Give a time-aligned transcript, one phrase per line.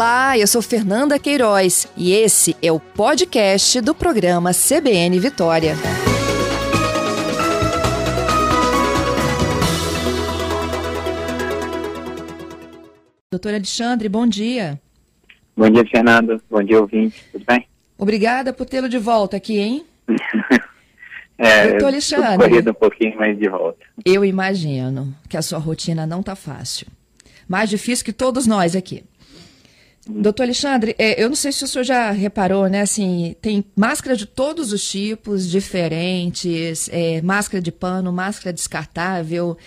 [0.00, 5.74] Olá, eu sou Fernanda Queiroz e esse é o podcast do programa CBN Vitória.
[13.30, 14.80] Doutor Alexandre, bom dia.
[15.54, 16.42] Bom dia, Fernando.
[16.48, 17.22] Bom dia, ouvinte.
[17.30, 17.66] Tudo bem?
[17.98, 19.84] Obrigada por tê-lo de volta aqui, hein?
[21.36, 22.48] é, Doutor Alexandre.
[22.48, 23.84] corrido um pouquinho mais de volta.
[24.02, 26.86] Eu imagino que a sua rotina não tá fácil.
[27.46, 29.04] Mais difícil que todos nós aqui.
[30.08, 32.80] Doutor Alexandre, é, eu não sei se o senhor já reparou, né?
[32.80, 39.58] Assim, tem máscara de todos os tipos, diferentes, é, máscara de pano, máscara descartável,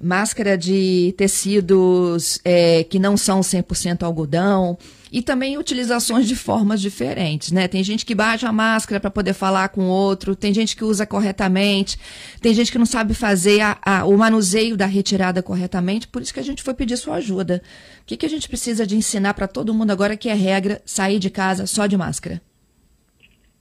[0.00, 4.78] máscara de tecidos é, que não são 100% algodão
[5.12, 7.68] e também utilizações de formas diferentes, né?
[7.68, 10.82] Tem gente que baixa a máscara para poder falar com o outro, tem gente que
[10.82, 11.98] usa corretamente,
[12.40, 16.32] tem gente que não sabe fazer a, a, o manuseio da retirada corretamente, por isso
[16.32, 17.62] que a gente foi pedir sua ajuda.
[18.00, 20.80] O que, que a gente precisa de ensinar para todo mundo agora que é regra
[20.86, 22.40] sair de casa só de máscara?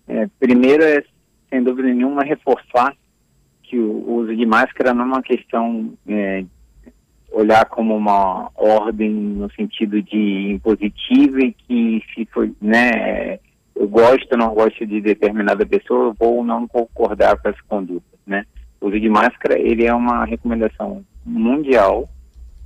[0.07, 1.03] É, primeiro é,
[1.49, 2.95] sem dúvida nenhuma, reforçar
[3.63, 6.45] que o uso de máscara não é uma questão é,
[7.31, 13.39] olhar como uma ordem no sentido de impositivo e que se for, né,
[13.75, 17.59] eu gosto ou não gosto de determinada pessoa, eu vou ou não concordar com essa
[17.67, 18.45] conduta, né?
[18.79, 22.09] O uso de máscara, ele é uma recomendação mundial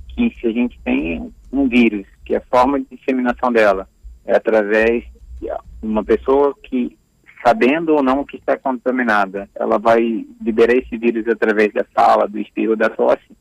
[0.08, 3.88] que se a gente tem um vírus, que a forma de disseminação dela
[4.24, 5.04] é através
[5.40, 5.48] de
[5.82, 6.98] uma pessoa que,
[7.44, 12.38] sabendo ou não que está contaminada, ela vai liberar esse vírus através da fala, do
[12.38, 13.36] espirro, da tosse,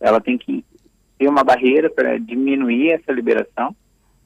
[0.00, 0.64] ela tem que
[1.18, 3.74] ter uma barreira para diminuir essa liberação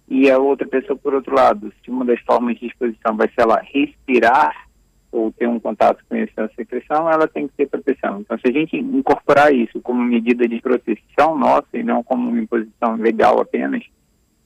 [0.08, 3.41] e a outra pessoa, por outro lado, se uma das formas de exposição vai ser
[3.41, 4.69] ela respirar
[5.11, 8.20] ou ter um contato com essa secreção, ela tem que ter proteção.
[8.20, 12.41] Então, se a gente incorporar isso como medida de proteção nossa e não como uma
[12.41, 13.84] imposição legal apenas,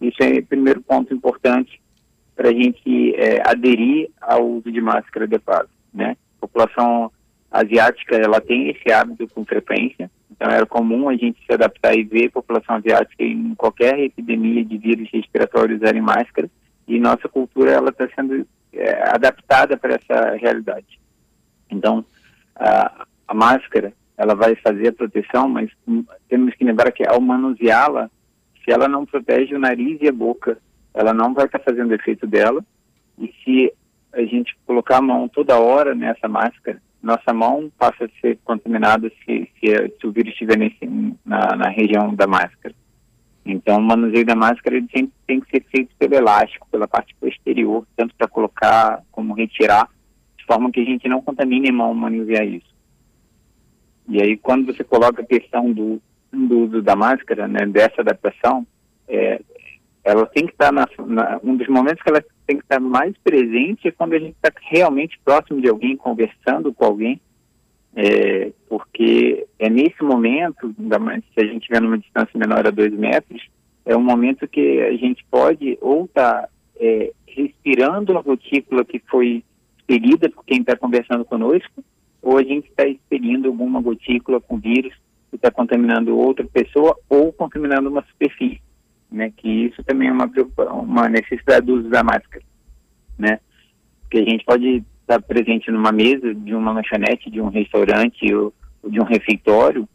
[0.01, 1.81] isso é o primeiro ponto importante
[2.37, 5.69] para a gente é, aderir ao uso de máscara adequado.
[5.93, 6.17] Né?
[6.41, 7.11] População
[7.51, 12.05] asiática ela tem esse hábito com frequência, então era comum a gente se adaptar e
[12.05, 16.49] ver a população asiática em qualquer epidemia de vírus respiratórios usarem máscara
[16.87, 21.01] e nossa cultura ela está sendo é, adaptada para essa realidade.
[21.71, 22.05] Então
[22.55, 25.71] a, a, máscara ela vai fazer a proteção, mas
[26.29, 28.11] temos que lembrar que ao manuseá-la,
[28.65, 30.59] se ela não protege o nariz e a boca,
[30.93, 32.65] ela não vai estar tá fazendo efeito dela.
[33.19, 33.73] E se
[34.13, 39.11] a gente colocar a mão toda hora nessa máscara, nossa mão passa a ser contaminada
[39.25, 40.85] se, se, se o vírus estiver nesse,
[41.25, 42.75] na, na, região da máscara.
[43.45, 44.89] Então, o manuseio da máscara ele
[45.27, 49.89] tem que ser feito pelo elástico, pela parte posterior, tanto para colocar como retirar,
[50.37, 52.75] de forma que a gente não contamine a mão manusear isso.
[54.09, 56.01] E aí, quando você coloca a questão do,
[56.33, 58.67] do uso da máscara, né, dessa adaptação,
[59.07, 59.41] é,
[60.09, 63.15] ela tem que estar na, na, um dos momentos que ela tem que estar mais
[63.19, 67.21] presente é quando a gente está realmente próximo de alguém, conversando com alguém,
[67.95, 73.47] é, porque é nesse momento, se a gente estiver numa distância menor a dois metros,
[73.85, 76.49] é um momento que a gente pode ou estar tá,
[76.81, 79.45] é, respirando a gotícula que foi
[79.77, 81.85] expelida por quem está conversando conosco,
[82.23, 84.95] ou a gente está expelindo alguma gotícula com vírus
[85.29, 88.68] que está contaminando outra pessoa ou contaminando uma superfície
[89.11, 89.33] né?
[89.37, 90.31] Que isso também é uma,
[90.73, 92.45] uma necessidade do uso da máscara,
[93.19, 93.41] né?
[94.03, 98.53] Porque a gente pode estar presente numa mesa de uma lanchonete, de um restaurante ou,
[98.83, 99.89] ou de um refeitório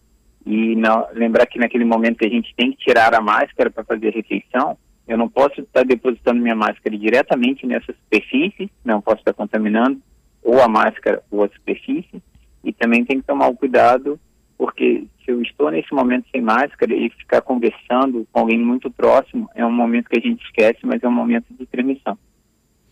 [0.45, 3.83] e não, lembrar que naquele momento que a gente tem que tirar a máscara para
[3.83, 9.19] fazer a refeição, eu não posso estar depositando minha máscara diretamente nessa superfície, não posso
[9.19, 10.01] estar contaminando
[10.41, 12.21] ou a máscara ou a superfície,
[12.63, 14.19] e também tem que tomar o cuidado
[14.57, 19.49] porque se eu estou nesse momento sem máscara e ficar conversando com alguém muito próximo,
[19.55, 22.17] é um momento que a gente esquece, mas é um momento de transmissão.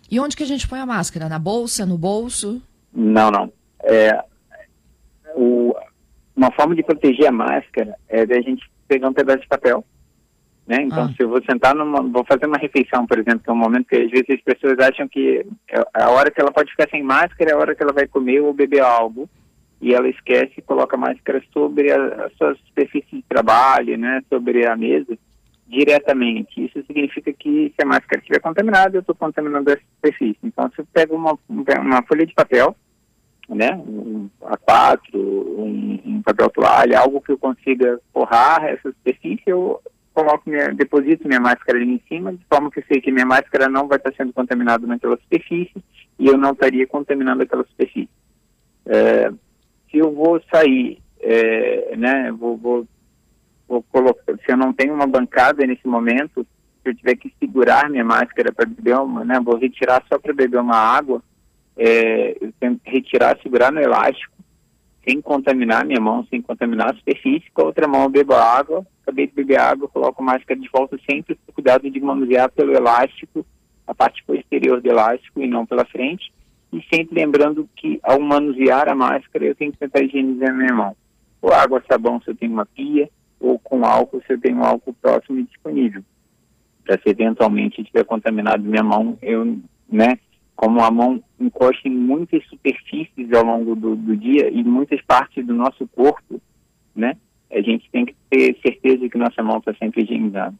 [0.10, 1.30] E onde que a gente põe a máscara?
[1.30, 2.62] Na bolsa, no bolso?
[2.94, 3.52] Não, não.
[3.84, 4.24] É,
[5.36, 5.74] o,
[6.36, 9.86] uma forma de proteger a máscara é da gente pegar um pedaço de papel.
[10.68, 10.84] Né?
[10.84, 11.14] Então, ah.
[11.16, 13.88] se eu vou sentar numa, vou fazer uma refeição, por exemplo, que é um momento
[13.88, 17.02] que às vezes as pessoas acham que é a hora que ela pode ficar sem
[17.04, 19.30] máscara é a hora que ela vai comer ou beber algo
[19.82, 24.22] e ela esquece e coloca a máscara sobre a, a sua superfície de trabalho, né,
[24.30, 25.18] sobre a mesa,
[25.68, 26.66] diretamente.
[26.66, 30.40] Isso significa que se a máscara estiver contaminada, eu estou contaminando essa superfície.
[30.44, 32.76] Então, se eu pego uma, uma folha de papel,
[33.50, 39.82] né, um A4, um, um papel toalha, algo que eu consiga forrar essa superfície, eu
[40.14, 43.26] coloco minha, deposito minha máscara ali em cima, de forma que eu sei que minha
[43.26, 45.84] máscara não vai estar sendo contaminada naquela superfície
[46.20, 48.10] e eu não estaria contaminando aquela superfície.
[48.86, 49.32] É,
[49.92, 52.88] se eu vou sair, é, né, vou, vou,
[53.68, 56.48] vou, colocar, se eu não tenho uma bancada nesse momento,
[56.82, 60.34] se eu tiver que segurar minha máscara para beber uma, né, vou retirar só para
[60.34, 61.22] beber uma água,
[61.78, 64.34] é, eu tenho que retirar, segurar no elástico,
[65.08, 68.86] sem contaminar minha mão, sem contaminar a superfície, com a outra mão eu bebo água,
[69.02, 72.74] acabei de beber água, coloco a máscara de volta sempre com cuidado de manusear pelo
[72.74, 73.46] elástico,
[73.88, 76.32] a parte posterior do elástico e não pela frente,
[76.72, 80.96] e sempre lembrando que ao manusear a máscara eu tenho que tentar higienizar minha mão.
[81.42, 83.10] Ou água, sabão se eu tenho uma pia,
[83.40, 86.04] ou com álcool se eu tenho álcool próximo e disponível.
[86.86, 89.60] Para se eventualmente tiver contaminado minha mão, eu,
[89.90, 90.18] né,
[90.56, 95.46] como a mão encosta em muitas superfícies ao longo do, do dia e muitas partes
[95.46, 96.40] do nosso corpo,
[96.96, 97.18] né,
[97.52, 100.56] a gente tem que ter certeza que nossa mão está sempre higienizada.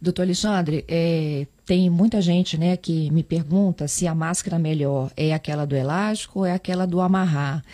[0.00, 5.34] Doutor Alexandre, é, tem muita gente né, que me pergunta se a máscara melhor é
[5.34, 7.64] aquela do elástico ou é aquela do amarrar.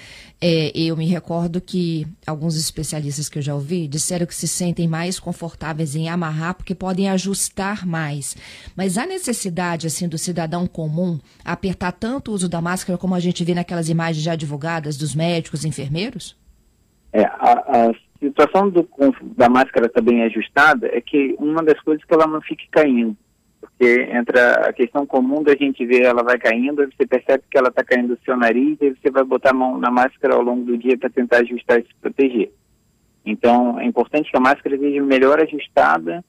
[0.41, 4.89] É, eu me recordo que alguns especialistas que eu já ouvi disseram que se sentem
[4.89, 8.37] mais confortáveis em amarrar porque podem ajustar mais.
[8.75, 13.21] Mas a necessidade assim do cidadão comum apertar tanto o uso da máscara como a
[13.21, 16.37] gente vê naquelas imagens já divulgadas dos médicos, enfermeiros?
[17.13, 17.93] É, a,
[18.23, 18.89] a situação do,
[19.37, 23.17] da máscara também ajustada é que uma das coisas é que ela não fique caindo.
[23.61, 27.69] Porque entre a questão comum da gente ver ela vai caindo, você percebe que ela
[27.69, 30.65] está caindo do seu nariz, e você vai botar a mão na máscara ao longo
[30.65, 32.53] do dia para tentar ajustar e se proteger.
[33.25, 36.25] Então, é importante que a máscara seja melhor ajustada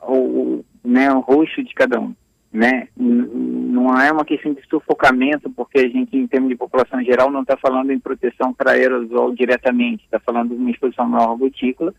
[0.00, 2.14] ao, né, ao rosto de cada um
[2.54, 2.86] né?
[2.96, 7.42] Não é uma questão de sufocamento, porque a gente, em termos de população geral, não
[7.42, 11.92] está falando em proteção para aerosol diretamente, está falando de uma exposição maior gotícula.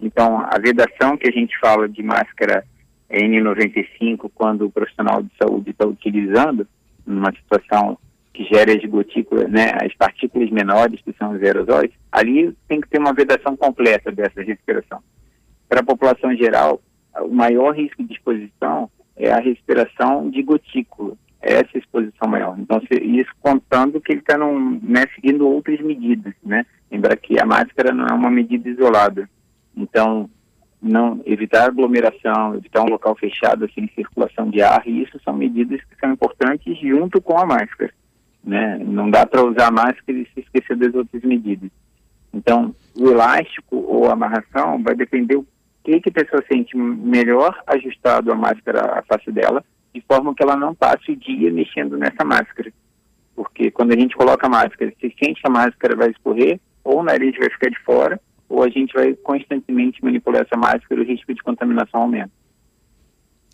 [0.00, 2.64] Então, a vedação que a gente fala de máscara
[3.10, 6.68] N95, quando o profissional de saúde está utilizando,
[7.04, 7.98] numa situação
[8.32, 12.88] que gera as gotículas, né, as partículas menores, que são os aerosóis, ali tem que
[12.88, 15.00] ter uma vedação completa dessa respiração.
[15.68, 16.80] Para a população geral,
[17.18, 22.58] o maior risco de exposição é a respiração de gotícula, é essa exposição maior.
[22.58, 26.66] Então, isso contando que ele está né, seguindo outras medidas, né?
[26.90, 29.28] Lembrar que a máscara não é uma medida isolada.
[29.76, 30.28] Então,
[30.80, 35.34] não evitar aglomeração, evitar um local fechado sem assim, circulação de ar, e isso são
[35.34, 37.92] medidas que são importantes junto com a máscara.
[38.44, 38.78] Né?
[38.78, 41.70] Não dá para usar a máscara e se esquecer das outras medidas.
[42.32, 45.46] Então, o elástico ou a amarração vai depender o
[45.86, 50.42] que, que a pessoa sente melhor ajustado a máscara à face dela, de forma que
[50.42, 52.72] ela não passe o dia mexendo nessa máscara.
[53.36, 57.00] Porque quando a gente coloca a máscara, se sente que a máscara vai escorrer, ou
[57.00, 61.04] o nariz vai ficar de fora, ou a gente vai constantemente manipular essa máscara e
[61.04, 62.32] o risco de contaminação aumenta.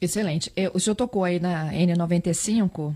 [0.00, 0.50] Excelente.
[0.56, 2.94] É, o senhor tocou aí na N95,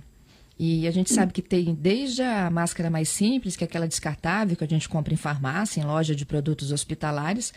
[0.58, 4.56] e a gente sabe que tem desde a máscara mais simples, que é aquela descartável
[4.56, 7.52] que a gente compra em farmácia, em loja de produtos hospitalares,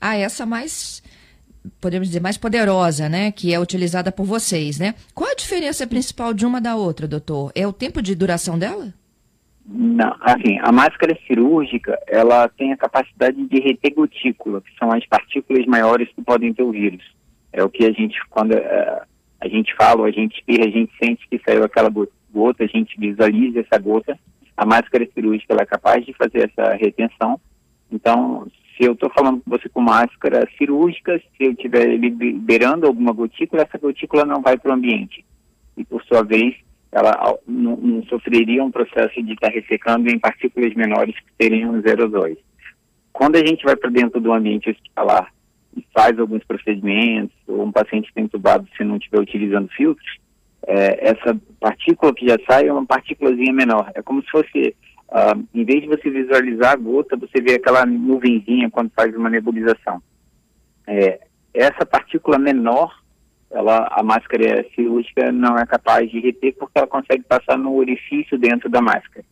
[0.00, 1.02] a essa mais
[1.80, 3.32] podemos dizer, mais poderosa, né?
[3.32, 4.94] Que é utilizada por vocês, né?
[5.14, 7.52] Qual a diferença principal de uma da outra, doutor?
[7.54, 8.92] É o tempo de duração dela?
[9.66, 15.06] Não, assim, a máscara cirúrgica, ela tem a capacidade de reter gotícula, que são as
[15.06, 17.02] partículas maiores que podem ter o vírus.
[17.50, 19.06] É o que a gente, quando uh,
[19.40, 22.98] a gente fala, a gente espirra, a gente sente que saiu aquela gota, a gente
[22.98, 24.18] visualiza essa gota.
[24.54, 27.40] A máscara cirúrgica, ela é capaz de fazer essa retenção.
[27.90, 28.46] Então,
[28.76, 33.62] se eu estou falando com você com máscara cirúrgica, se eu estiver liberando alguma gotícula,
[33.62, 35.24] essa gotícula não vai para o ambiente.
[35.76, 36.54] E, por sua vez,
[36.90, 41.78] ela não, não sofreria um processo de estar tá ressecando em partículas menores que seriam
[41.78, 42.38] os aerosóis.
[43.12, 45.32] Quando a gente vai para dentro do ambiente hospitalar
[45.76, 50.18] e faz alguns procedimentos, ou um paciente está entubado se não estiver utilizando filtros,
[50.66, 53.90] é, essa partícula que já sai é uma partículazinha menor.
[53.94, 54.74] É como se fosse
[55.08, 59.30] Uh, em vez de você visualizar a gota, você vê aquela nuvenzinha quando faz uma
[59.30, 60.02] nebulização.
[60.86, 61.20] É,
[61.52, 63.00] essa partícula menor,
[63.50, 68.36] ela, a máscara cirúrgica não é capaz de reter porque ela consegue passar no orifício
[68.36, 69.24] dentro da máscara.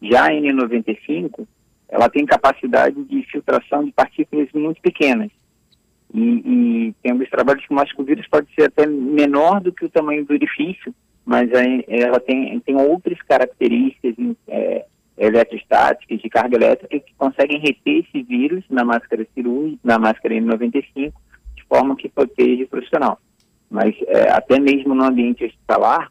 [0.00, 1.46] Já a N95,
[1.88, 5.30] ela tem capacidade de filtração de partículas muito pequenas.
[6.12, 9.72] E, e tem alguns trabalhos que mostram que o vírus pode ser até menor do
[9.72, 14.14] que o tamanho do orifício, mas aí ela tem, tem outras características
[14.46, 14.84] é,
[15.16, 21.12] eletrostáticas de carga elétrica que conseguem reter esse vírus na máscara cirúrgica, na máscara N95,
[21.54, 23.18] de forma que proteja o profissional.
[23.70, 26.10] Mas é, até mesmo no ambiente hospitalar,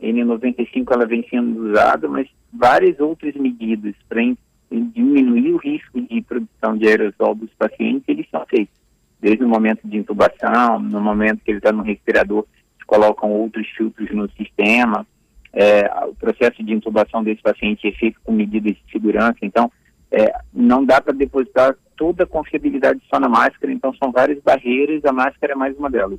[0.00, 4.20] N95 ela vem sendo usada, mas várias outras medidas para
[4.70, 8.74] diminuir o risco de produção de aerosol dos pacientes, eles são feitos.
[9.20, 12.44] Desde o momento de intubação, no momento que ele está no respirador,
[12.86, 15.06] colocam outros filtros no sistema,
[15.54, 19.70] é, o processo de intubação desse paciente é feito com medidas de segurança, então
[20.10, 25.04] é, não dá para depositar toda a confiabilidade só na máscara, então são várias barreiras,
[25.04, 26.18] a máscara é mais uma delas.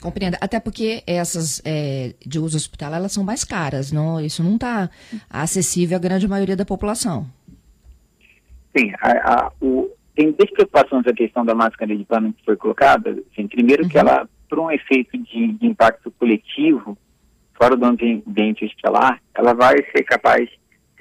[0.00, 0.36] Compreendo.
[0.40, 4.20] Até porque essas é, de uso hospitalar, elas são mais caras, não?
[4.20, 4.88] Isso não está
[5.28, 7.26] acessível à grande maioria da população.
[8.76, 12.56] Sim, a, a, o, tem duas preocupações a questão da máscara de pano que foi
[12.56, 13.10] colocada.
[13.32, 13.88] Assim, primeiro uhum.
[13.88, 16.96] que ela, por um efeito de, de impacto coletivo,
[17.58, 20.48] fora do ambiente hospitalar, ela vai ser capaz,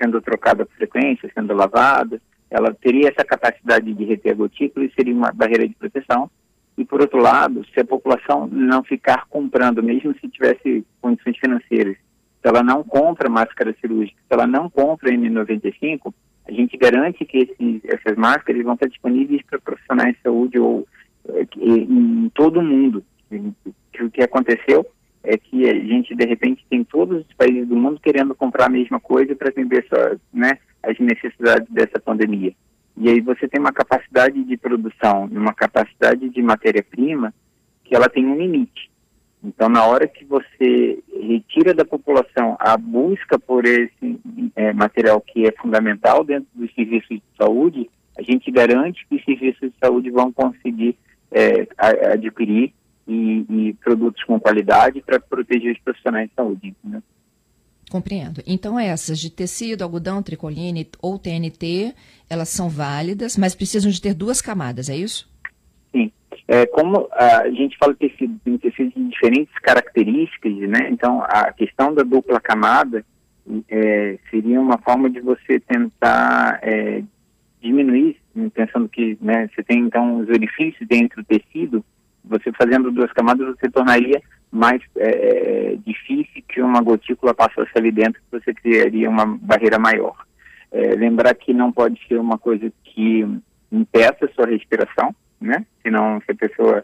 [0.02, 4.92] sendo trocada com frequência, sendo lavada, ela teria essa capacidade de reter a gotícula e
[4.94, 6.30] seria uma barreira de proteção.
[6.78, 11.96] E, por outro lado, se a população não ficar comprando, mesmo se tivesse condições financeiras,
[11.96, 16.14] se ela não compra máscara cirúrgica, se ela não compra N95,
[16.48, 20.88] a gente garante que esses, essas máscaras vão estar disponíveis para profissionais de saúde ou
[21.30, 23.04] eh, em todo o mundo.
[23.32, 24.86] O que aconteceu
[25.27, 28.69] é que a gente, de repente, tem todos os países do mundo querendo comprar a
[28.69, 32.53] mesma coisa para atender só, né, as necessidades dessa pandemia.
[32.96, 37.34] E aí você tem uma capacidade de produção uma capacidade de matéria-prima
[37.84, 38.89] que ela tem um limite.
[39.43, 44.19] Então, na hora que você retira da população a busca por esse
[44.55, 49.25] é, material que é fundamental dentro dos serviços de saúde, a gente garante que os
[49.25, 50.98] serviços de saúde vão conseguir
[51.31, 51.67] é,
[52.13, 52.74] adquirir
[53.08, 56.76] e, e, produtos com qualidade para proteger os profissionais de saúde.
[56.84, 57.02] Né?
[57.90, 58.42] Compreendo.
[58.46, 61.94] Então, essas de tecido, algodão, tricoline ou TNT,
[62.30, 65.30] elas são válidas, mas precisam de ter duas camadas, é isso?
[65.92, 66.12] Sim.
[66.48, 70.90] É, como a gente fala tecido, tem tecido de diferentes características, né?
[70.90, 73.06] Então, a questão da dupla camada
[73.70, 77.04] é, seria uma forma de você tentar é,
[77.62, 78.18] diminuir,
[78.54, 81.84] pensando que né, você tem, então, os orifícios dentro do tecido,
[82.27, 87.91] você fazendo duas camadas, você tornaria mais é, é, difícil que uma gotícula passasse ali
[87.91, 90.15] dentro, você criaria uma barreira maior.
[90.72, 93.25] É, lembrar que não pode ser uma coisa que
[93.72, 95.65] impeça a sua respiração, né?
[95.81, 96.84] Senão se a pessoa,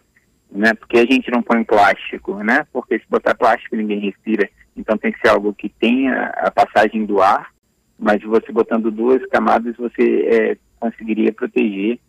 [0.52, 0.74] né?
[0.74, 2.66] Porque a gente não põe plástico, né?
[2.72, 4.50] Porque se botar plástico ninguém respira.
[4.76, 7.52] Então tem que ser algo que tenha a passagem do ar,
[7.98, 12.00] mas você botando duas camadas você é, conseguiria proteger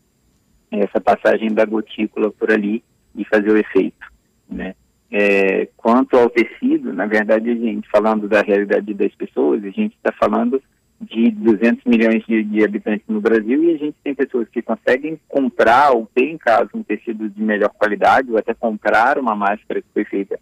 [0.71, 2.83] essa passagem da gotícula por ali
[3.15, 4.07] e fazer o efeito,
[4.49, 4.75] né?
[5.11, 9.95] É, quanto ao tecido, na verdade, a gente, falando da realidade das pessoas, a gente
[9.95, 10.61] está falando
[11.01, 15.21] de 200 milhões de, de, habitantes no Brasil e a gente tem pessoas que conseguem
[15.29, 19.83] comprar ou ter em casa um tecido de melhor qualidade ou até comprar uma máscara
[19.83, 20.39] que foi feita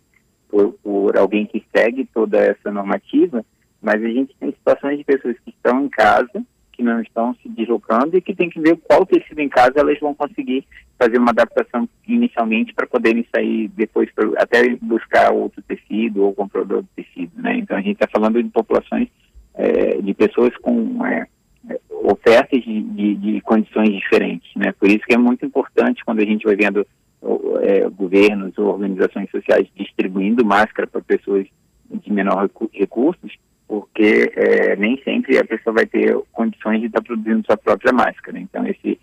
[0.49, 3.45] por, por alguém que segue toda essa normativa,
[3.81, 6.43] mas a gente tem situações de pessoas que estão em casa
[6.82, 9.98] que não estão se deslocando e que tem que ver qual tecido em casa elas
[10.00, 10.66] vão conseguir
[10.98, 17.04] fazer uma adaptação inicialmente para poderem sair depois até buscar outro tecido ou comprador de
[17.04, 17.56] tecido, né?
[17.56, 19.08] Então a gente está falando de populações
[19.54, 21.26] é, de pessoas com é,
[22.04, 24.72] ofertas de, de, de, condições diferentes, né?
[24.72, 26.86] Por isso que é muito importante quando a gente vai vendo
[27.62, 31.46] é, governos ou organizações sociais distribuindo máscara para pessoas
[31.88, 33.32] de menor recursos,
[33.73, 37.91] porque é, nem sempre a pessoa vai ter condições de estar tá produzindo sua própria
[37.91, 38.38] máscara.
[38.38, 39.00] Então, esse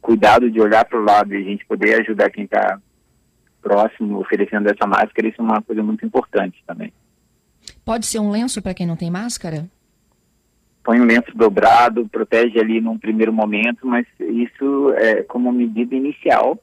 [0.00, 2.78] cuidado de olhar para o lado e a gente poder ajudar quem está
[3.60, 6.92] próximo oferecendo essa máscara, isso é uma coisa muito importante também.
[7.84, 9.68] Pode ser um lenço para quem não tem máscara?
[10.84, 16.56] Põe um lenço dobrado, protege ali num primeiro momento, mas isso é como medida inicial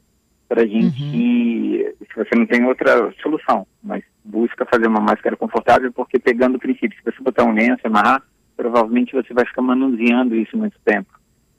[0.51, 1.93] para a gente, uhum.
[2.05, 6.59] se você não tem outra solução, mas busca fazer uma máscara confortável, porque pegando o
[6.59, 8.21] princípio, se você botar um lenço, amarrar,
[8.57, 11.07] provavelmente você vai ficar manuseando isso muito tempo.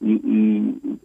[0.03, 0.99] E, e,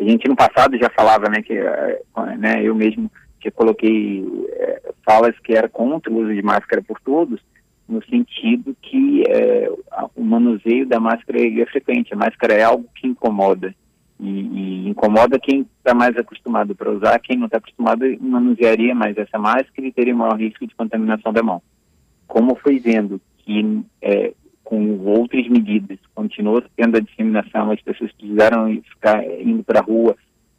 [0.00, 2.00] a gente no passado já falava, né, que eh,
[2.38, 6.98] né, eu mesmo que coloquei é, falas que era contra o uso de máscara por
[7.02, 7.38] todos,
[7.86, 9.70] no sentido que é,
[10.16, 13.74] o manuseio da máscara é frequente, a máscara é algo que incomoda.
[14.18, 19.16] E, e incomoda quem está mais acostumado para usar, quem não está acostumado manusearia mais
[19.16, 21.62] essa máscara e teria maior risco de contaminação da mão.
[22.26, 24.32] Como foi vendo que é,
[24.64, 30.16] com outras medidas continuou tendo a disseminação, as pessoas precisaram ficar indo para a rua,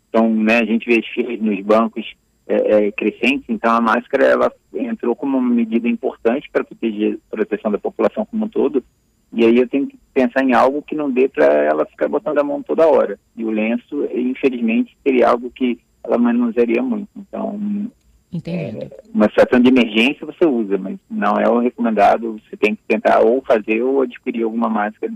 [0.07, 2.15] então né, a gente vê as nos bancos
[2.47, 7.35] é, é, crescentes, então a máscara ela entrou como uma medida importante para proteger a
[7.35, 8.81] proteção da população como um todo,
[9.33, 12.39] e aí eu tenho que pensar em algo que não dê para ela ficar botando
[12.39, 13.19] a mão toda hora.
[13.35, 17.07] E o lenço, infelizmente, seria algo que ela manusearia muito.
[17.15, 17.59] Então,
[18.47, 22.39] é, uma situação de emergência você usa, mas não é o recomendado.
[22.49, 25.13] Você tem que tentar ou fazer ou adquirir alguma máscara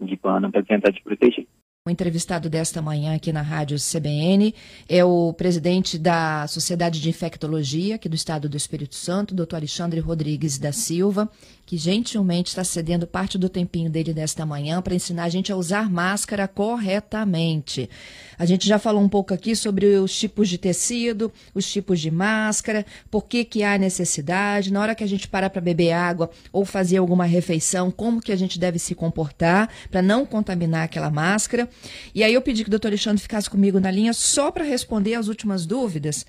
[0.00, 1.46] de pano para tentar te proteger.
[1.86, 4.52] O entrevistado desta manhã aqui na Rádio CBN
[4.88, 10.00] é o presidente da Sociedade de Infectologia aqui do Estado do Espírito Santo, doutor Alexandre
[10.00, 11.30] Rodrigues da Silva,
[11.66, 15.56] que gentilmente está cedendo parte do tempinho dele desta manhã para ensinar a gente a
[15.56, 17.90] usar máscara corretamente.
[18.38, 22.08] A gente já falou um pouco aqui sobre os tipos de tecido, os tipos de
[22.08, 26.30] máscara, por que, que há necessidade, na hora que a gente para para beber água
[26.52, 31.10] ou fazer alguma refeição, como que a gente deve se comportar para não contaminar aquela
[31.10, 31.68] máscara.
[32.14, 35.14] E aí eu pedi que o doutor Alexandre ficasse comigo na linha só para responder
[35.14, 36.24] as últimas dúvidas,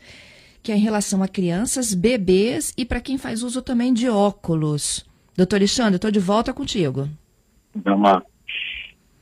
[0.63, 5.05] que é em relação a crianças, bebês e para quem faz uso também de óculos.
[5.37, 7.07] Doutor Alexandre, estou de volta contigo.
[7.75, 8.23] Vamos lá.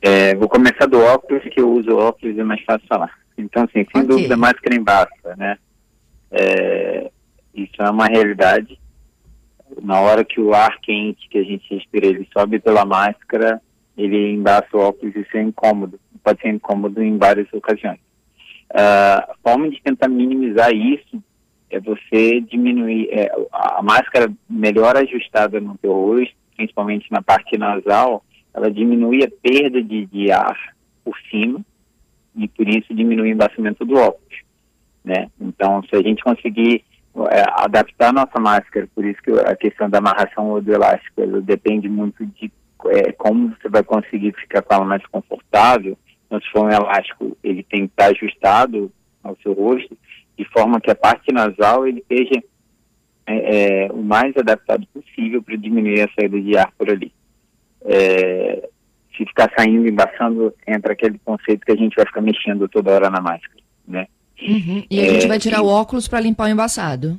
[0.00, 3.12] É, vou começar do óculos, que eu uso óculos e é mais fácil falar.
[3.36, 4.06] Então, assim, sem okay.
[4.06, 5.58] dúvida, máscara embaça, né?
[6.30, 7.10] É,
[7.54, 8.78] isso é uma realidade.
[9.82, 13.60] Na hora que o ar quente que a gente respira, ele sobe pela máscara,
[13.96, 18.00] ele embaça o óculos e isso é incômodo pode ser incômodo em várias ocasiões.
[18.72, 21.22] Uh, a forma de tentar minimizar isso
[21.76, 28.24] é você diminuir é, a máscara melhor ajustada no teu rosto, principalmente na parte nasal,
[28.54, 30.56] ela diminui a perda de, de ar
[31.04, 31.60] por cima
[32.34, 34.40] e por isso diminui o embaçamento do óculos,
[35.04, 35.30] né?
[35.40, 36.82] Então, se a gente conseguir
[37.30, 41.20] é, adaptar a nossa máscara, por isso que a questão da amarração ou do elástico,
[41.20, 42.50] ela depende muito de
[42.86, 47.36] é, como você vai conseguir ficar com ela mais confortável, então, se for um elástico,
[47.42, 48.90] ele tem que estar ajustado
[49.22, 49.96] ao seu rosto,
[50.38, 52.42] de forma que a parte nasal ele esteja
[53.26, 57.12] é, é, o mais adaptado possível para diminuir a saída de ar por ali.
[57.84, 58.68] É,
[59.16, 63.10] se ficar saindo, embaçando, entra aquele conceito que a gente vai ficar mexendo toda hora
[63.10, 64.06] na máscara, né?
[64.40, 64.84] Uhum.
[64.90, 67.18] E a gente vai tirar e, o óculos para limpar o embaçado.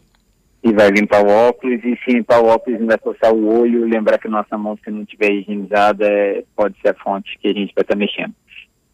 [0.64, 4.20] E vai limpar o óculos, e se limpar o óculos ainda coçar o olho, lembrar
[4.20, 7.74] que nossa mão, se não estiver higienizada, é, pode ser a fonte que a gente
[7.74, 8.34] vai estar mexendo.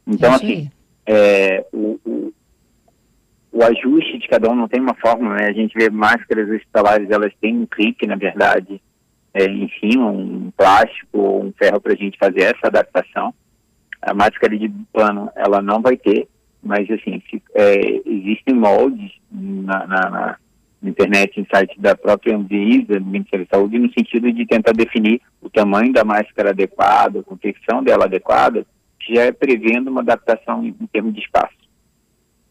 [0.08, 0.70] Então, assim,
[1.06, 2.34] é, o, o,
[3.54, 5.48] o, ajuste de cada um não tem uma fórmula, né?
[5.48, 8.82] A gente vê máscaras hospitalares, elas têm um clipe, na verdade,
[9.34, 13.34] é, em cima, um plástico ou um ferro para a gente fazer essa adaptação.
[14.02, 16.28] A máscara de pano, ela não vai ter,
[16.62, 20.38] mas, assim, se, é, existem moldes na, na, na,
[20.84, 25.22] internet, em site da própria Anvisa, do Ministério da Saúde, no sentido de tentar definir
[25.42, 28.66] o tamanho da máscara adequada, a confecção dela adequada,
[29.10, 31.63] já é prevendo uma adaptação em, em termos de espaço.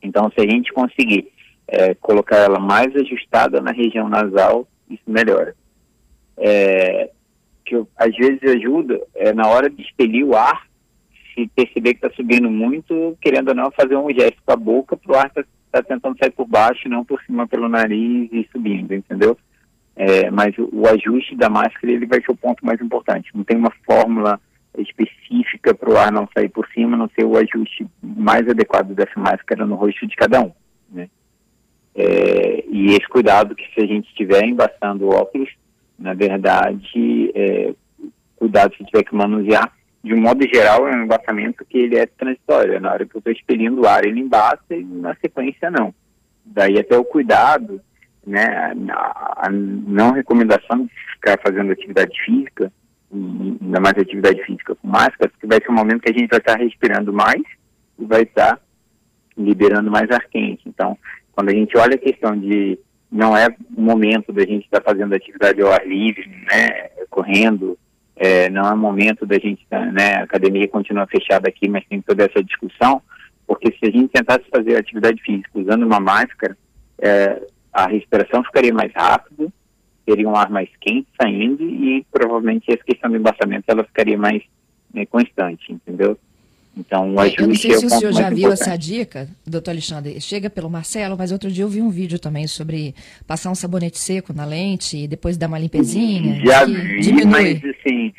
[0.03, 1.33] Então, se a gente conseguir
[1.69, 5.55] é, colocar ela mais ajustada na região nasal, isso melhora.
[6.37, 7.11] É,
[7.65, 10.67] que eu, às vezes ajuda é na hora de expelir o ar,
[11.35, 14.97] se perceber que está subindo muito, querendo ou não, fazer um gesto com a boca
[14.97, 18.29] para o ar estar tá, tá tentando sair por baixo, não por cima pelo nariz
[18.33, 19.37] e subindo, entendeu?
[19.95, 23.31] É, mas o, o, ajuste da máscara ele vai ser o ponto mais importante.
[23.35, 24.41] Não tem uma fórmula
[24.79, 29.19] específica para o ar não sair por cima, não ser o ajuste mais adequado dessa
[29.19, 30.53] máscara no rosto de cada um.
[30.91, 31.09] Né?
[31.95, 35.51] É, e esse cuidado que se a gente estiver embaçando óculos,
[35.99, 37.75] na verdade, é,
[38.37, 39.71] cuidado se tiver que manusear,
[40.03, 43.19] de um modo geral é um embaçamento que ele é transitório, na hora que eu
[43.19, 45.95] estou expelindo o ar ele embaça e na sequência não.
[46.45, 47.81] Daí até o cuidado,
[48.27, 48.75] né,
[49.37, 52.73] a não recomendação de ficar fazendo atividade física,
[53.13, 56.39] ainda mais atividade física com máscara, porque vai ser um momento que a gente vai
[56.39, 57.43] estar respirando mais
[57.99, 58.59] e vai estar
[59.37, 60.63] liberando mais ar quente.
[60.67, 60.97] Então,
[61.33, 62.79] quando a gente olha a questão de
[63.11, 67.79] não é momento da gente estar fazendo atividade ao ar livre, né, correndo,
[68.17, 72.25] é, não é momento da gente, né, a academia continua fechada aqui, mas tem toda
[72.25, 73.03] essa discussão,
[73.47, 76.57] porque se a gente tentasse fazer atividade física usando uma máscara,
[76.99, 79.53] é, a respiração ficaria mais rápida,
[80.05, 84.43] teria um ar mais quente saindo e provavelmente essa questão do embaçamento ela ficaria mais
[84.93, 86.19] né, constante, entendeu?
[86.77, 88.63] Então, o ajuste Eu não sei se é o, o senhor já viu importante.
[88.63, 90.21] essa dica, doutor Alexandre.
[90.21, 92.95] Chega pelo Marcelo, mas outro dia eu vi um vídeo também sobre
[93.27, 96.41] passar um sabonete seco na lente e depois dar uma limpezinha.
[96.45, 97.31] Já vi, diminui.
[97.31, 98.15] mas assim,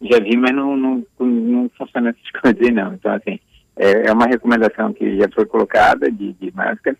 [0.00, 2.94] já vi, mas não, não, não funciona essas coisas não.
[2.94, 3.38] Então, assim,
[3.76, 6.96] é, é uma recomendação que já foi colocada de, de máscara,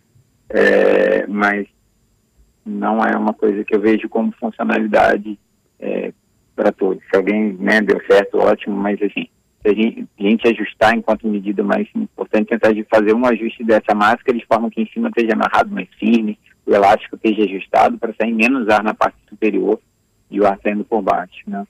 [0.50, 1.66] é, mas
[2.64, 5.38] não é uma coisa que eu vejo como funcionalidade
[5.78, 6.12] é,
[6.54, 7.02] para todos.
[7.10, 9.28] Se alguém né, deu certo, ótimo, mas assim,
[9.62, 13.64] se a gente, a gente ajustar enquanto medida mais importante, tentar de fazer um ajuste
[13.64, 17.98] dessa máscara de forma que em cima esteja amarrado mais firme, o elástico esteja ajustado
[17.98, 19.80] para sair menos ar na parte superior
[20.30, 21.66] e o ar saindo por baixo, né?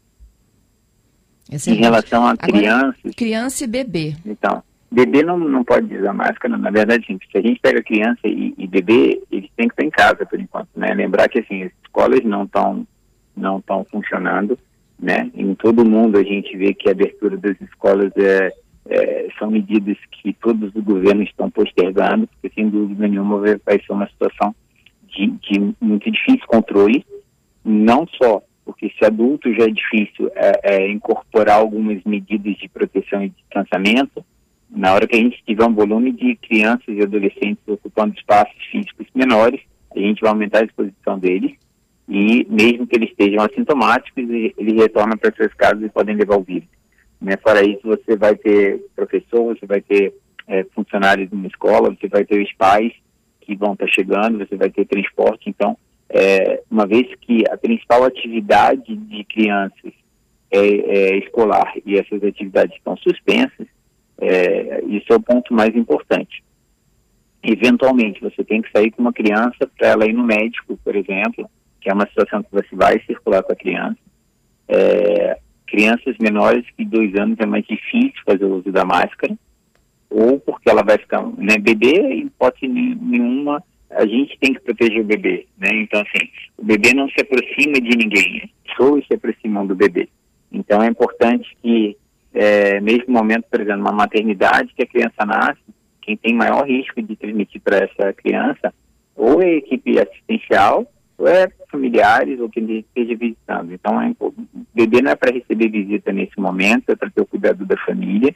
[1.50, 1.81] Excelente.
[1.81, 3.14] Em relação a crianças...
[3.16, 4.14] criança e bebê.
[4.24, 8.20] Então, Bebê não, não pode usar máscara, na verdade, sim, se a gente pega criança
[8.24, 10.92] e, e bebê, eles têm que estar em casa por enquanto, né?
[10.94, 12.87] Lembrar que, assim, as escolas não estão
[13.37, 14.59] não estão funcionando,
[14.98, 15.31] né?
[15.35, 18.53] Em todo mundo a gente vê que a abertura das escolas é,
[18.88, 23.92] é, são medidas que todos os governos estão postergando, porque sem dúvida nenhuma vai ser
[23.92, 24.55] uma situação
[25.07, 27.07] de, de muito difícil controle,
[27.64, 33.24] não só porque se adulto já é difícil é, é, incorporar algumas medidas de proteção
[33.24, 34.24] e distanciamento,
[34.70, 39.06] na hora que a gente tiver um volume de crianças e adolescentes ocupando espaços físicos
[39.14, 39.61] menores,
[39.94, 41.52] a gente vai aumentar a exposição deles
[42.09, 46.42] e mesmo que eles estejam assintomáticos, eles retornam para suas casas e podem levar o
[46.42, 46.68] vírus.
[47.20, 47.37] Né?
[47.37, 50.14] Fora isso, você vai ter professor, você vai ter
[50.48, 52.92] é, funcionários de uma escola, você vai ter os pais
[53.40, 55.48] que vão estar chegando, você vai ter transporte.
[55.48, 55.76] Então,
[56.09, 59.92] é, uma vez que a principal atividade de crianças
[60.50, 63.66] é, é escolar e essas atividades estão suspensas,
[64.20, 66.42] é, isso é o ponto mais importante.
[67.42, 71.48] Eventualmente, você tem que sair com uma criança para ela ir no médico, por exemplo,
[71.80, 73.98] que é uma situação que você vai circular com a criança.
[74.68, 79.37] É, crianças menores que dois anos é mais difícil fazer o uso da máscara,
[80.11, 85.00] ou porque ela vai ficar, né, bebê, em hipótese nenhuma, a gente tem que proteger
[85.00, 85.68] o bebê, né?
[85.72, 86.28] Então, assim,
[86.59, 90.09] o bebê não se aproxima de ninguém, pessoas se aproximam do bebê.
[90.52, 91.96] Então, é importante que,
[92.33, 95.61] é, mesmo momento, por exemplo, uma maternidade que a criança nasce,
[96.01, 98.73] quem tem maior risco de transmitir para essa criança,
[99.16, 103.73] ou é equipe assistencial, ou é familiares, ou quem esteja visitando.
[103.73, 104.33] Então, é, o
[104.75, 108.35] bebê não é para receber visita nesse momento, é para ter o cuidado da família,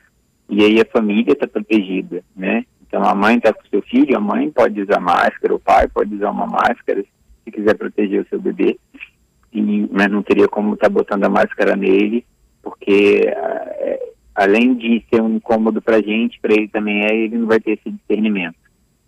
[0.48, 2.64] e aí a família está protegida, né?
[2.86, 5.88] Então a mãe está com o seu filho, a mãe pode usar máscara, o pai
[5.88, 7.04] pode usar uma máscara
[7.44, 8.78] se quiser proteger o seu bebê,
[9.52, 12.24] e, mas não teria como estar tá botando a máscara nele,
[12.64, 17.38] porque é, além de ser um incômodo para a gente, para ele também é, ele
[17.38, 18.56] não vai ter esse discernimento.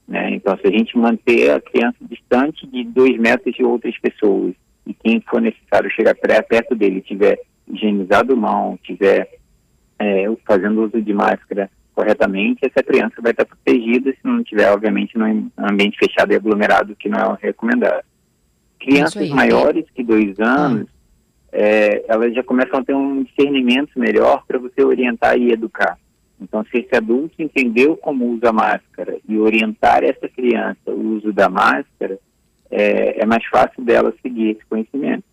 [0.07, 0.35] Né?
[0.35, 4.55] Então se a gente manter a criança distante de dois metros de outras pessoas,
[4.87, 9.29] e quem for necessário chegar perto dele tiver higienizado mão, tiver
[9.99, 15.17] é, fazendo uso de máscara corretamente, essa criança vai estar protegida se não tiver, obviamente,
[15.17, 18.05] num ambiente fechado e aglomerado, que não é recomendado.
[18.79, 20.96] Crianças maiores que dois anos, ah.
[21.53, 25.99] É, elas já começam a ter um discernimento melhor para você orientar e educar.
[26.41, 31.49] Então, se esse adulto entendeu como usa máscara e orientar essa criança o uso da
[31.49, 32.19] máscara,
[32.71, 35.25] é, é mais fácil dela seguir esse conhecimento.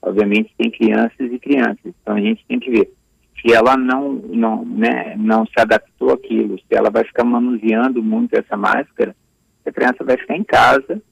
[0.00, 2.92] Obviamente, tem crianças e crianças, então a gente tem que ver
[3.40, 8.34] se ela não, não, né, não se adaptou àquilo, se ela vai ficar manuseando muito
[8.34, 9.14] essa máscara,
[9.64, 11.02] a criança vai ficar em casa,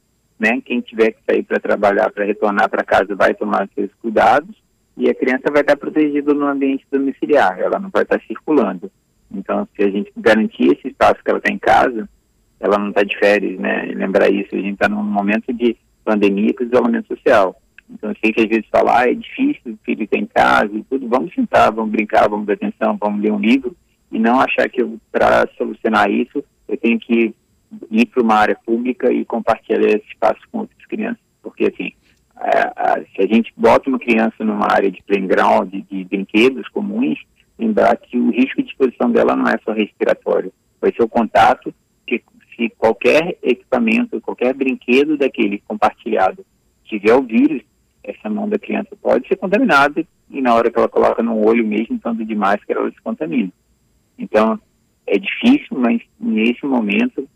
[0.40, 0.60] né?
[0.64, 4.56] Quem tiver que sair para trabalhar, para retornar para casa, vai tomar seus cuidados
[4.96, 8.90] e a criança vai estar protegida no ambiente domiciliar, ela não vai estar circulando.
[9.30, 12.08] Então, se a gente garantir esse espaço que ela está em casa,
[12.58, 13.82] ela não está de férias, né?
[13.94, 17.60] Lembrar isso, a gente está num momento de pandemia com isolamento social.
[17.88, 20.72] Então, eu sei que às vezes falar ah, é difícil, o filho está em casa
[20.72, 23.76] e tudo, vamos sentar, vamos brincar, vamos dar atenção, vamos ler um livro
[24.10, 27.34] e não achar que para solucionar isso eu tenho que
[27.90, 31.20] ir para uma área pública e compartilhar esse espaço com outras crianças.
[31.42, 31.92] Porque, assim,
[32.36, 36.68] a, a, se a gente bota uma criança numa área de playground, de, de brinquedos
[36.68, 37.18] comuns,
[37.58, 41.74] lembrar que o risco de exposição dela não é só respiratório, vai ser o contato
[42.06, 42.22] que
[42.56, 46.44] se qualquer equipamento, qualquer brinquedo daquele compartilhado
[46.84, 47.62] tiver o vírus,
[48.02, 51.66] essa mão da criança pode ser contaminada e na hora que ela coloca no olho
[51.66, 53.52] mesmo, tanto de máscara, ela se contamina.
[54.18, 54.58] Então,
[55.06, 57.28] é difícil, mas nesse momento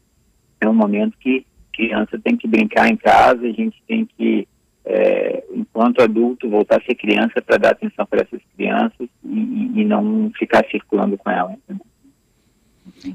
[0.60, 4.46] é um momento que criança tem que brincar em casa, a gente tem que,
[4.84, 9.84] é, enquanto adulto, voltar a ser criança para dar atenção para essas crianças e, e,
[9.84, 11.56] não ficar circulando com elas.
[11.64, 11.86] Entendeu?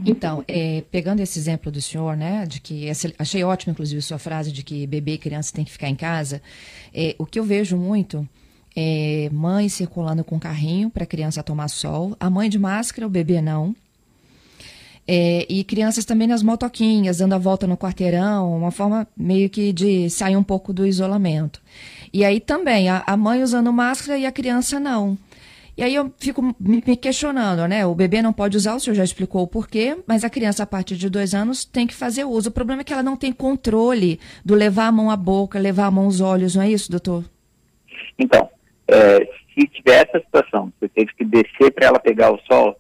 [0.06, 4.52] Então, é, pegando esse exemplo do senhor, né, de que achei ótimo, inclusive, sua frase
[4.52, 6.42] de que bebê e criança tem que ficar em casa.
[6.94, 8.28] É, o que eu vejo muito
[8.76, 13.10] é mãe circulando com carrinho para a criança tomar sol, a mãe de máscara, o
[13.10, 13.76] bebê não.
[15.12, 19.74] É, e crianças também nas motoquinhas, dando a volta no quarteirão, uma forma meio que
[19.74, 21.60] de sair um pouco do isolamento.
[22.14, 25.18] E aí também, a, a mãe usando máscara e a criança não.
[25.76, 27.88] E aí eu fico me questionando, né?
[27.88, 30.68] O bebê não pode usar, o senhor já explicou o porquê, mas a criança a
[30.68, 32.50] partir de dois anos tem que fazer uso.
[32.50, 35.88] O problema é que ela não tem controle do levar a mão à boca, levar
[35.88, 37.24] a mão aos olhos, não é isso, doutor?
[38.20, 38.48] Então,
[38.88, 42.78] é, se tiver essa situação, você teve que descer para ela pegar o sol,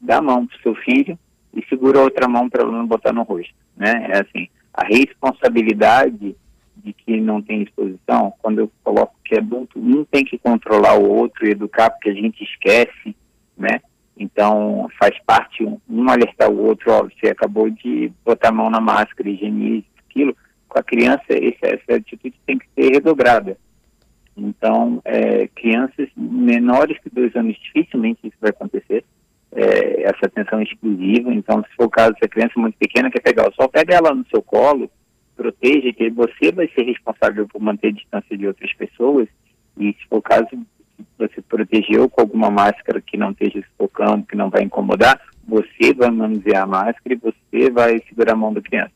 [0.00, 1.18] dá a mão para o seu filho
[1.58, 4.08] e segura a outra mão para não botar no rosto, né?
[4.10, 6.36] É assim, a responsabilidade
[6.76, 11.08] de que não tem exposição, quando eu coloco que adulto, um tem que controlar o
[11.08, 13.16] outro e educar, porque a gente esquece,
[13.56, 13.80] né?
[14.16, 18.70] Então, faz parte um, um alertar o outro, ó, você acabou de botar a mão
[18.70, 20.36] na máscara, higienize aquilo.
[20.68, 23.56] Com a criança, esse, essa atitude tem que ser redobrada.
[24.36, 29.04] Então, é, crianças menores que dois anos, dificilmente isso vai acontecer.
[29.58, 31.34] É, essa atenção exclusiva.
[31.34, 33.68] Então, se for o caso, se a criança é muito pequena quer pegar o sol,
[33.68, 34.88] pega ela no seu colo,
[35.36, 39.28] proteja, que você vai ser responsável por manter a distância de outras pessoas.
[39.76, 40.48] E se for o caso,
[41.18, 46.10] você protegeu com alguma máscara que não esteja sufocando, que não vai incomodar, você vai
[46.10, 48.92] manusear a máscara e você vai segurar a mão da criança.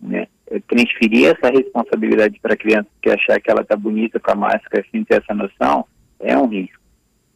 [0.00, 0.26] Né?
[0.68, 4.84] Transferir essa responsabilidade para a criança que achar que ela está bonita com a máscara
[4.90, 5.86] sem ter essa noção
[6.20, 6.83] é um risco.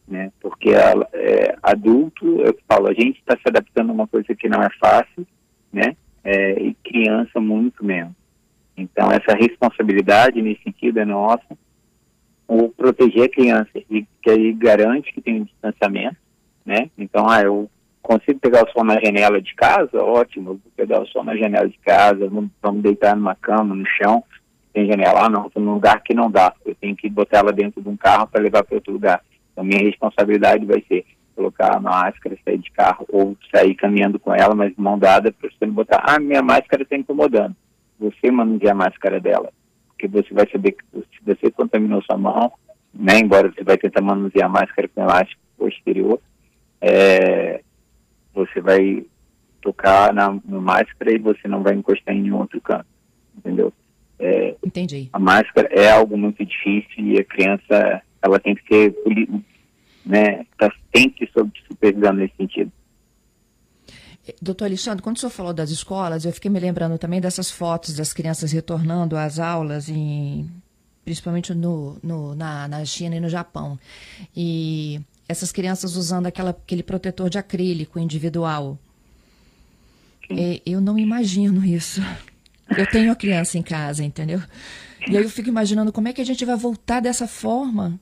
[0.09, 0.31] Né?
[0.41, 4.49] Porque ela, é, adulto, eu falo, a gente está se adaptando a uma coisa que
[4.49, 5.25] não é fácil,
[5.71, 5.95] né?
[6.23, 8.13] É, e criança muito menos.
[8.75, 11.45] Então, essa responsabilidade nesse sentido é nossa
[12.49, 16.17] o proteger a criança, e que aí garante que tem um distanciamento,
[16.65, 16.89] né?
[16.97, 17.69] Então, ah, eu
[18.01, 21.37] consigo pegar o sol na janela de casa, ótimo, eu vou pegar o sol na
[21.37, 24.23] janela de casa, vamos, vamos deitar numa cama, no chão,
[24.73, 27.53] tem janela, ah, não, estou num lugar que não dá, eu tenho que botar ela
[27.53, 29.21] dentro de um carro para levar para outro lugar.
[29.59, 34.33] Então, minha responsabilidade vai ser colocar a máscara, sair de carro, ou sair caminhando com
[34.33, 37.55] ela, mas mão dada, para você não botar, ah, minha máscara está incomodando.
[37.99, 39.51] Você manusear a máscara dela
[39.99, 42.53] porque você vai saber que se você contaminou sua mão,
[42.93, 46.21] né, embora você vai tentar manusear a máscara com elástico posterior,
[46.79, 47.61] é,
[48.33, 49.05] você vai
[49.61, 52.85] tocar na, na máscara e você não vai encostar em nenhum outro canto,
[53.37, 53.73] entendeu?
[54.17, 55.09] É, Entendi.
[55.11, 58.95] A máscara é algo muito difícil e a criança, ela tem que ser,
[60.05, 62.71] né, tá sempre sob supervisão nesse sentido.
[64.41, 67.95] Doutor Alexandre, quando o senhor falou das escolas, eu fiquei me lembrando também dessas fotos
[67.95, 70.49] das crianças retornando às aulas, em,
[71.03, 73.79] principalmente no, no na, na China e no Japão.
[74.35, 78.77] E essas crianças usando aquela, aquele protetor de acrílico individual.
[80.29, 82.01] E, eu não imagino isso.
[82.77, 84.41] Eu tenho a criança em casa, entendeu?
[85.07, 87.99] E aí eu fico imaginando como é que a gente vai voltar dessa forma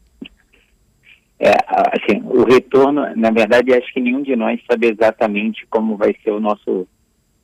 [1.39, 6.15] é, assim, o retorno, na verdade, acho que nenhum de nós sabe exatamente como vai
[6.23, 6.87] ser o nosso,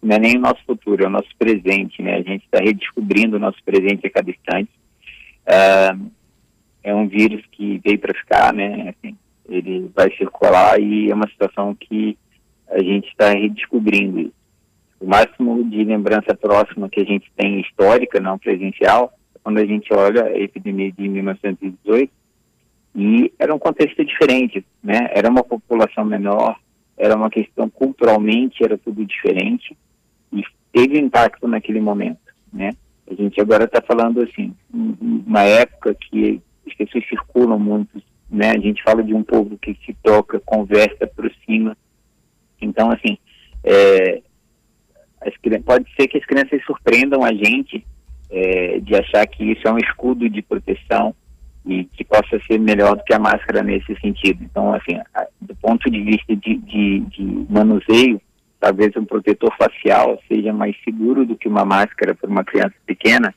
[0.02, 2.16] não é nem o nosso futuro, é o nosso presente, né?
[2.16, 4.72] A gente está redescobrindo o nosso presente a cada instante.
[5.46, 6.12] Uh,
[6.84, 8.90] é um vírus que veio para ficar, né?
[8.90, 9.16] Assim,
[9.48, 12.18] ele vai circular e é uma situação que
[12.70, 14.34] a gente está redescobrindo.
[15.00, 19.94] O máximo de lembrança próxima que a gente tem histórica, não presencial, quando a gente
[19.94, 22.12] olha a epidemia de 1918,
[22.96, 25.10] e era um contexto diferente, né?
[25.12, 26.58] Era uma população menor,
[26.98, 29.76] era uma questão culturalmente, era tudo diferente
[30.32, 32.20] e teve impacto naquele momento,
[32.52, 32.72] né?
[33.10, 38.52] A gente agora está falando assim, uma época que as pessoas circulam muito, né?
[38.52, 41.76] A gente fala de um povo que se toca, conversa, aproxima.
[42.62, 43.18] Então, assim,
[43.64, 44.22] é,
[45.22, 47.86] as, pode ser que as crianças surpreendam a gente
[48.30, 51.16] é, de achar que isso é um escudo de proteção,
[51.66, 54.44] e que possa ser melhor do que a máscara nesse sentido.
[54.44, 55.00] Então, assim,
[55.40, 58.22] do ponto de vista de, de, de manuseio,
[58.60, 63.34] talvez um protetor facial seja mais seguro do que uma máscara para uma criança pequena,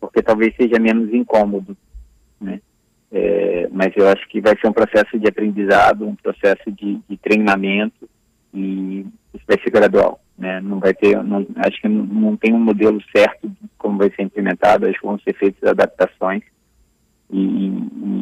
[0.00, 1.76] porque talvez seja menos incômodo,
[2.40, 2.60] né?
[3.10, 7.16] É, mas eu acho que vai ser um processo de aprendizado, um processo de, de
[7.16, 8.08] treinamento
[8.52, 10.60] e isso vai ser gradual, né?
[10.60, 14.10] Não vai ter, não, acho que não, não tem um modelo certo de como vai
[14.10, 16.42] ser implementado, acho que vão ser feitas adaptações
[17.30, 17.68] e,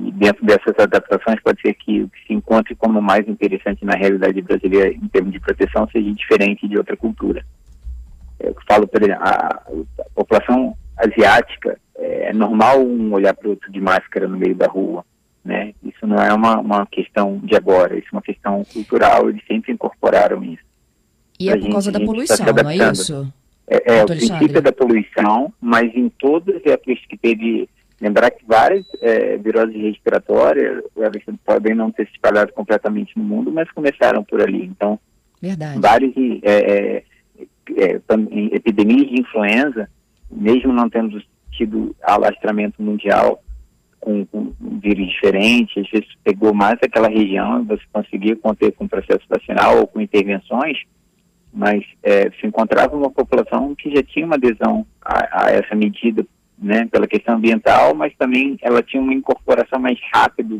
[0.06, 3.94] e, dentro dessas adaptações pode ser que o que se encontre como mais interessante na
[3.94, 7.44] realidade brasileira em termos de proteção seja diferente de outra cultura.
[8.38, 9.62] É, eu falo, por exemplo, a,
[10.00, 14.54] a população asiática é, é normal um olhar para o outro de máscara no meio
[14.54, 15.04] da rua,
[15.44, 15.74] né?
[15.82, 19.72] Isso não é uma, uma questão de agora, isso é uma questão cultural, eles sempre
[19.72, 20.62] incorporaram isso.
[21.38, 23.32] E é por gente, causa da tá poluição, tá não é isso?
[23.66, 27.68] É, é o princípio da poluição, mas em todas as épocas que teve
[28.02, 30.82] Lembrar que várias é, viroses respiratórias
[31.46, 34.64] podem não ter se espalhado completamente no mundo, mas começaram por ali.
[34.64, 34.98] Então,
[35.40, 35.78] Verdade.
[35.78, 36.12] várias
[36.42, 37.04] é,
[37.76, 38.00] é,
[38.56, 39.88] epidemias de influenza,
[40.28, 43.40] mesmo não tendo tido alastramento mundial
[44.00, 48.72] com, com um vírus diferente, às vezes pegou mais aquela região e você conseguia conter
[48.72, 50.76] com processo vacinal ou com intervenções,
[51.54, 56.26] mas é, se encontrava uma população que já tinha uma adesão a, a essa medida
[56.62, 60.58] né, pela questão ambiental, mas também ela tinha uma incorporação mais rápida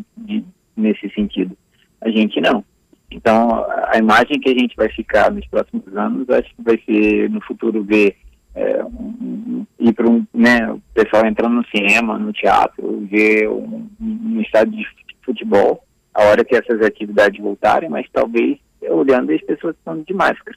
[0.76, 1.56] nesse sentido.
[2.00, 2.64] A gente não.
[3.10, 7.30] Então, a imagem que a gente vai ficar nos próximos anos, acho que vai ser
[7.30, 8.16] no futuro ver
[8.54, 13.88] é, um, ir para um, né, o pessoal entrando no cinema, no teatro, ver um,
[14.00, 14.86] um estádio de
[15.22, 20.56] futebol, a hora que essas atividades voltarem, mas talvez olhando as pessoas estão de máscara,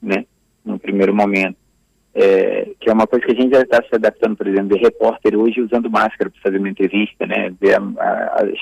[0.00, 0.24] né,
[0.64, 1.63] no primeiro momento
[2.14, 4.82] é, que é uma coisa que a gente já está se adaptando, por exemplo, de
[4.82, 7.52] repórter hoje usando máscara para fazer uma entrevista, né?
[7.60, 7.76] Ver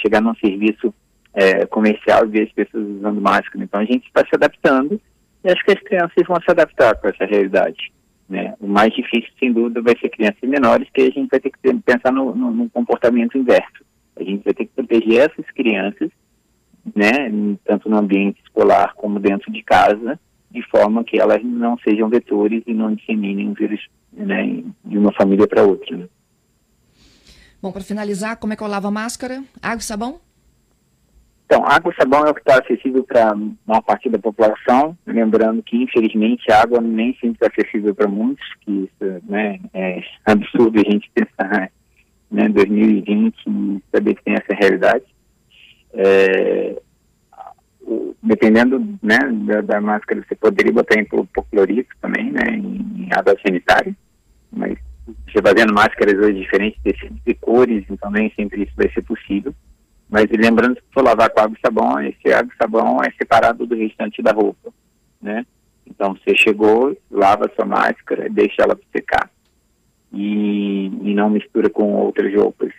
[0.02, 0.92] chegar num serviço
[1.34, 3.64] é, comercial ver as pessoas usando máscara.
[3.64, 5.00] Então a gente está se adaptando
[5.44, 7.92] e acho que as crianças vão se adaptar com essa realidade.
[8.28, 8.54] Né?
[8.60, 11.58] O mais difícil, sem dúvida, vai ser crianças menores, que a gente vai ter que
[11.80, 13.84] pensar no, no, no comportamento inverso.
[14.16, 16.10] A gente vai ter que proteger essas crianças,
[16.94, 17.30] né,
[17.64, 20.18] tanto no ambiente escolar como dentro de casa,
[20.52, 23.80] de forma que elas não sejam vetores e não disseminem o vírus
[24.12, 25.96] né, de uma família para outra.
[25.96, 26.06] Né?
[27.60, 29.42] Bom, para finalizar, como é que eu lavo a máscara?
[29.62, 30.20] Água e sabão?
[31.46, 33.34] Então, água e sabão é o que está acessível para
[33.66, 38.44] uma parte da população, lembrando que, infelizmente, a água nem sempre está acessível para muitos,
[38.60, 41.70] que isso né, é absurdo a gente pensar
[42.30, 45.04] né, 2020 e saber que tem essa realidade.
[45.94, 46.80] É,
[48.22, 53.94] dependendo né, da, da, máscara, você poderia botar em hipoclorito também, né, em, água sanitária,
[54.50, 54.78] mas
[55.26, 56.80] você vai vendo máscaras hoje diferentes
[57.26, 59.54] de cores, então nem sempre isso vai ser possível.
[60.08, 63.66] Mas lembrando que for lavar com água e sabão, esse água e sabão é separado
[63.66, 64.72] do restante da roupa,
[65.20, 65.44] né?
[65.86, 69.30] Então você chegou, lava sua máscara, deixa ela secar
[70.12, 72.72] e, e não mistura com outras roupas.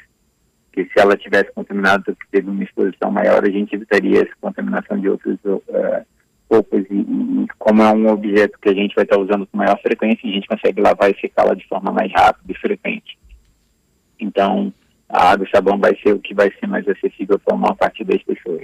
[0.74, 5.00] Porque se ela tivesse contaminado, porque teve uma exposição maior, a gente evitaria essa contaminação
[5.00, 5.62] de outras uh,
[6.50, 6.84] roupas.
[6.90, 10.28] E, e, como é um objeto que a gente vai estar usando com maior frequência,
[10.28, 13.20] a gente consegue lavar e secá-la de forma mais rápida e frequente.
[14.20, 14.74] Então,
[15.08, 18.04] a água e sabão vai ser o que vai ser mais acessível para uma parte
[18.04, 18.64] das pessoas.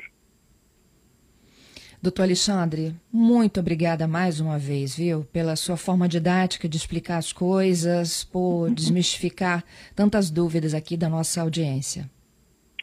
[2.02, 7.34] Doutor Alexandre, muito obrigada mais uma vez, viu, pela sua forma didática de explicar as
[7.34, 12.10] coisas, por desmistificar tantas dúvidas aqui da nossa audiência.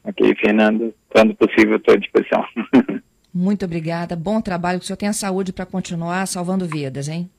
[0.04, 2.44] Ok, Fernando, quando possível estou à disposição.
[3.32, 7.30] muito obrigada, bom trabalho, que o senhor tenha saúde para continuar salvando vidas, hein?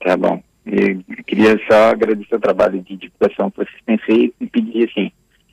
[0.00, 0.42] Tá bom.
[0.66, 5.12] E queria só agradecer o trabalho de divulgação que vocês têm feito e pedir assim,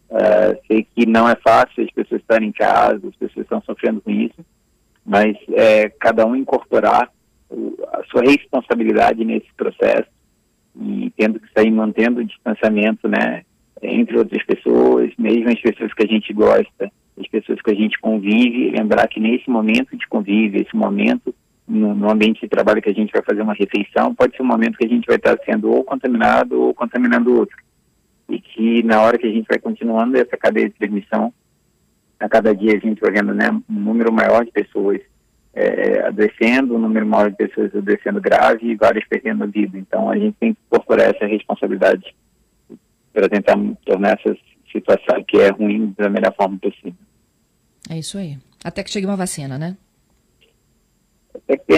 [0.10, 4.02] uh, sei que não é fácil as pessoas estarem em casa, as pessoas estão sofrendo
[4.02, 4.44] com isso,
[5.06, 7.12] mas é, cada um incorporar
[7.94, 10.10] a sua responsabilidade nesse processo
[10.76, 13.44] e tendo que sair mantendo o distanciamento, né,
[13.82, 18.00] entre outras pessoas, mesmo as pessoas que a gente gosta, as pessoas que a gente
[18.00, 21.36] convive, lembrar que nesse momento de convívio, esse momento
[21.68, 24.48] no, no, ambiente de trabalho que a gente vai fazer uma refeição, pode ser um
[24.48, 27.56] momento que a gente vai estar sendo ou contaminado ou contaminando outro.
[28.30, 31.34] E que na hora que a gente vai continuando essa cadeia de transmissão,
[32.24, 35.02] a cada dia a gente vai vendo né, um número maior de pessoas
[35.54, 39.78] é, adoecendo, um número maior de pessoas adoecendo grave e várias perdendo vida.
[39.78, 42.16] Então a gente tem que incorporar essa responsabilidade
[43.12, 44.38] para tentar tornar essa
[44.72, 46.96] situação que é ruim da melhor forma possível.
[47.90, 48.38] É isso aí.
[48.64, 49.76] Até que chegue uma vacina, né?
[51.48, 51.74] É que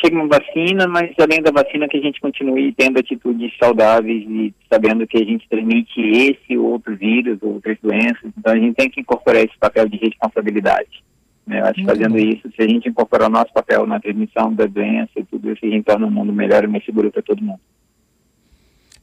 [0.00, 4.54] chega uma vacina, mas além da vacina que a gente continue tendo atitudes saudáveis e
[4.72, 8.74] sabendo que a gente transmite esse ou outro vírus, ou outras doenças, então a gente
[8.74, 11.04] tem que incorporar esse papel de responsabilidade.
[11.46, 11.60] Né?
[11.60, 12.18] Eu acho que fazendo bom.
[12.18, 15.64] isso, se a gente incorporar o nosso papel na transmissão da doença e tudo isso,
[15.64, 17.60] a gente torna o mundo melhor e mais seguro para todo mundo.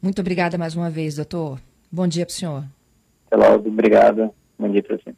[0.02, 1.60] Muito obrigada mais uma vez, doutor.
[1.92, 2.64] Bom dia para o senhor.
[3.26, 4.32] Até logo, obrigada.
[4.58, 5.14] Bom dia para você.